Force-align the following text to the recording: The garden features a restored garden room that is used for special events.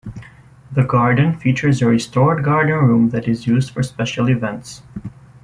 The 0.71 0.81
garden 0.83 1.37
features 1.37 1.79
a 1.79 1.85
restored 1.85 2.43
garden 2.43 2.75
room 2.87 3.09
that 3.11 3.27
is 3.27 3.45
used 3.45 3.69
for 3.69 3.83
special 3.83 4.29
events. 4.31 4.81